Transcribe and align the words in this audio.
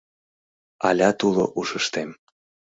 Алят 0.87 1.19
уло 1.27 1.45
ушыштем 1.59 2.09